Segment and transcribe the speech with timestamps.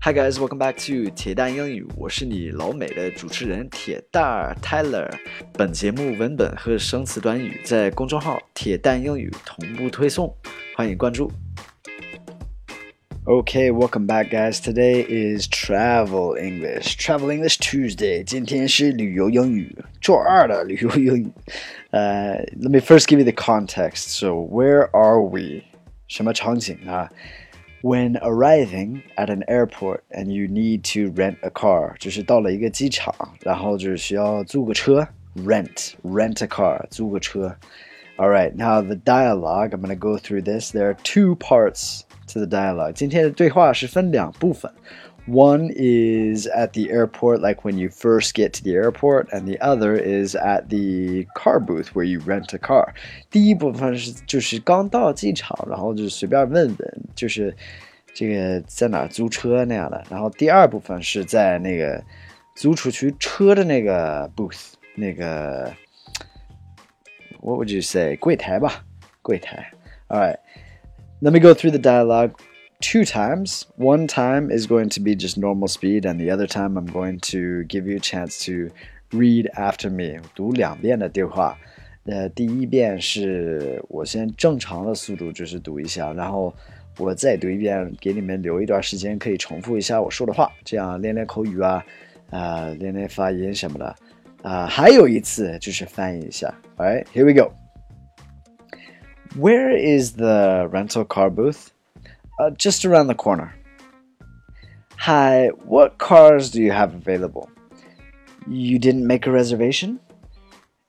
[0.00, 5.10] Hi guys, welcome back to 铁蛋英语，我是你老美的主持人铁蛋儿 Tyler。
[5.54, 10.36] 本节目文本和生词短语在公众号“铁蛋英语”同步推送，
[10.76, 11.30] 欢迎关注。
[13.26, 14.60] Okay, welcome back, guys.
[14.60, 16.98] Today is Travel English.
[16.98, 18.22] Travel English Tuesday.
[18.22, 21.32] 今天是旅游英语，周二的旅游英语。
[21.90, 24.10] 呃、uh,，Let me first give you the context.
[24.18, 25.62] So, where are we?
[26.06, 27.08] 什么场景啊
[27.82, 37.54] ？when arriving at an airport and you need to rent a car，就是到了一个机场，然后就是需要租个车，rent rent a car，租个车。
[38.16, 39.70] All right, now the dialogue.
[39.70, 40.70] I'm going to go through this.
[40.70, 42.92] There are two parts to the dialogue.
[42.92, 44.70] 今天的对话是分两部分。
[45.28, 49.58] One is at the airport, like when you first get to the airport, and the
[49.58, 52.92] other is at the car booth where you rent a car.
[53.30, 56.76] 第一部分是就是刚到机场，然后就随便问问，
[57.14, 57.56] 就是
[58.12, 60.04] 这个在哪租车那样的。
[60.10, 62.04] 然后第二部分是在那个
[62.54, 65.72] 租出去车的那个 booth，那个
[67.40, 68.84] what would you say 柜台吧，
[69.22, 69.72] 柜台。
[70.08, 70.36] All right,
[71.22, 72.32] let me go through the dialogue
[72.80, 73.64] two times.
[73.78, 77.20] One time is going to be just normal speed, and the other time I'm going
[77.30, 78.70] to give you a chance to
[79.10, 80.20] read after me.
[80.34, 81.56] 读两遍的对话。
[82.06, 86.54] 呃，第一遍是我先正常的速度就是读一下，然后
[86.98, 91.82] 我再读一遍，给你们留一段时间可以重复一下我说的话，这样练练口语啊，
[92.28, 93.86] 啊、呃，练练发音什么的。
[94.42, 96.54] 啊、呃，还有一次就是翻译一下。
[96.76, 97.54] All right, here we go.
[99.38, 101.68] Where is the rental car booth?
[102.39, 103.53] Uh, just around the corner.
[104.95, 107.49] Hi, what cars do you have available?
[108.47, 109.99] You didn't make a reservation?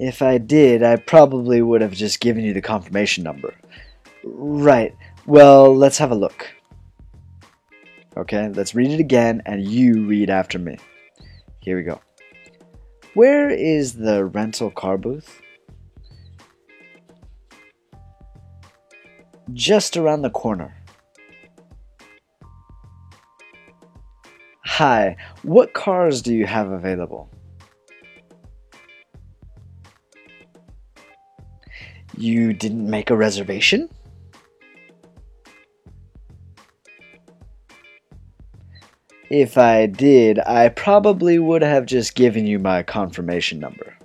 [0.00, 3.54] If I did, I probably would have just given you the confirmation number.
[4.24, 4.94] Right.
[5.26, 6.50] Well, let's have a look.
[8.16, 10.78] Okay, let's read it again and you read after me.
[11.60, 12.00] Here we go.
[13.12, 15.40] Where is the rental car booth?
[19.52, 20.74] Just around the corner.
[24.78, 25.14] Hi,
[25.44, 27.30] what cars do you have available?
[32.16, 33.88] You didn't make a reservation?
[39.30, 43.96] If I did, I probably would have just given you my confirmation number.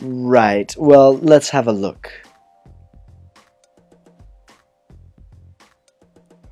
[0.00, 2.12] Right, well, let's have a look.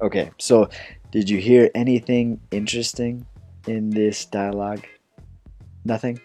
[0.01, 0.69] Okay, so
[1.11, 3.25] did you hear anything interesting
[3.67, 4.85] in this dialogue?
[5.85, 6.19] Nothing?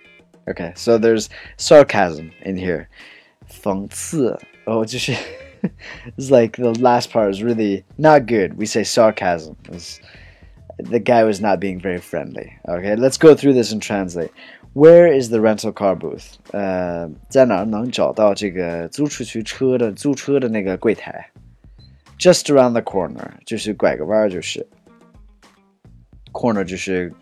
[0.48, 2.88] Okay, so there's sarcasm in here.
[3.48, 4.38] 讽刺.
[4.66, 5.10] Oh, just
[6.16, 8.56] it's like the last part is really not good.
[8.56, 9.56] We say sarcasm.
[9.70, 10.00] It's,
[10.78, 12.52] the guy was not being very friendly.
[12.68, 14.30] Okay, let's go through this and translate.
[14.74, 16.36] Where is the rental car booth?
[16.52, 21.30] 呃，在哪儿能找到这个租出去车的租车的那个柜台
[22.20, 24.66] ？just around the corner 就是拐个弯就是
[26.32, 27.12] corner 就是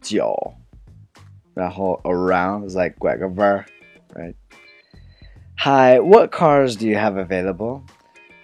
[0.00, 0.34] 角，
[1.54, 3.64] 然后 around is like 拐个弯
[4.14, 4.34] right?
[5.56, 7.82] Hi, what cars do you have available?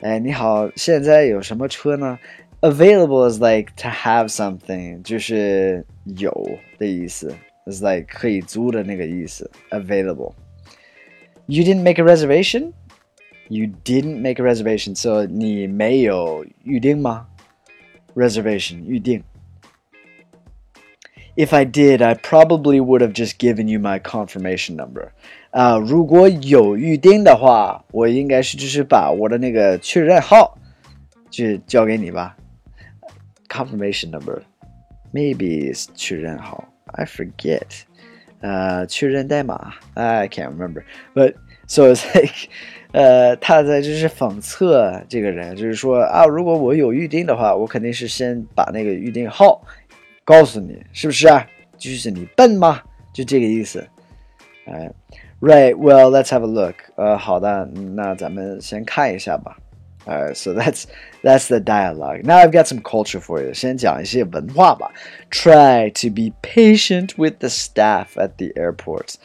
[0.00, 2.18] 哎，你好，现在有什么车呢？
[2.60, 6.32] Available is like to have something，就是有
[6.78, 7.34] 的意思，
[7.66, 9.50] is like 可以租的那个意思。
[9.70, 10.34] Available.
[11.46, 12.72] You didn't make a reservation?
[13.48, 17.26] You didn't make a reservation, so 你没有预定吗？
[18.14, 19.22] Reservation 预定。
[21.34, 25.12] If I did, I probably would have just given you my confirmation number.
[25.50, 30.58] 啊、uh,，如果有预定的话，我应该是就是把我的那个确认号
[31.30, 32.36] 就交给你吧。
[33.48, 34.42] Confirmation number,
[35.12, 36.68] maybe is 确认号。
[36.86, 37.82] I forget.
[38.40, 40.82] 呃，确认代码，I can't remember.
[41.14, 41.34] But
[41.66, 42.48] so it's like.
[42.90, 49.62] 呃，他在就是讽刺这个人，就是说啊，如果我有预定的话，我肯定是先把那个预定号
[50.24, 51.46] 告诉你，是不是啊？
[51.76, 52.80] 就是你笨吗？
[53.12, 53.86] 就这个意思。
[54.64, 54.90] 哎，
[55.40, 56.74] Right, well, let's have a look.
[56.96, 59.58] 呃，好的，那咱们先看一下吧。
[60.06, 60.84] Alright, so that's
[61.22, 62.22] that's the dialogue.
[62.24, 63.52] Now I've got some culture for you.
[63.52, 64.90] 先讲一些文化吧。
[65.30, 69.16] Try to be patient with the staff at the airports.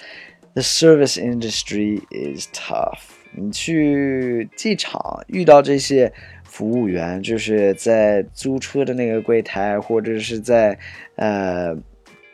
[0.57, 2.99] The service industry is tough.
[3.35, 10.77] 你去机场遇到这些服务员，就是在租车的那个柜台，或者是在
[11.15, 11.75] 呃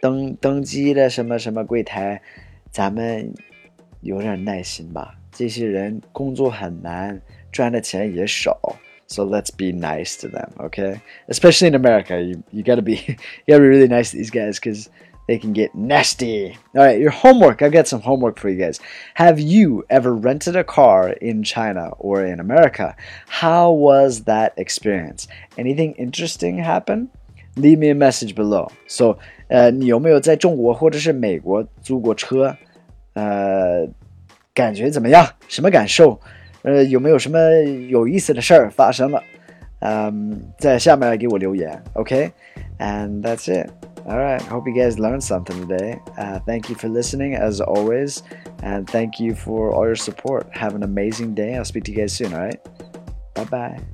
[0.01, 2.21] 登登机的什么什么柜台，
[2.69, 3.33] 咱们
[4.01, 5.15] 有点耐心吧。
[5.31, 7.21] 这些人工作很难，
[7.51, 8.59] 赚的钱也少。
[9.07, 10.99] So let's be nice to them, okay?
[11.29, 12.99] Especially in America, you, you gotta be
[13.45, 14.87] you gotta be really nice to these guys because
[15.27, 16.57] they can get nasty.
[16.75, 17.61] All right, your homework.
[17.61, 18.79] I've got some homework for you guys.
[19.13, 22.95] Have you ever rented a car in China or in America?
[23.27, 25.27] How was that experience?
[25.57, 27.09] Anything interesting happen?
[27.55, 28.71] Leave me a message below.
[28.87, 29.17] So,
[29.49, 32.55] 呃，你有没有在中国或者是美国租过车？
[33.13, 33.87] 呃，
[34.53, 35.27] 感觉怎么样？
[35.47, 36.19] 什么感受？
[36.61, 37.39] 呃，有没有什么
[37.89, 39.23] 有意思的事儿发生了？
[39.79, 43.69] 嗯，在下面给我留言，OK？And that's it.
[44.06, 44.42] All right.
[44.42, 45.98] Hope you guys learned something today.
[46.18, 48.22] Uh, thank you for listening, as always,
[48.62, 50.46] and thank you for all your support.
[50.52, 51.56] Have an amazing day.
[51.56, 52.34] I'll speak to you guys soon.
[52.34, 52.60] All right.
[53.34, 53.93] Bye bye.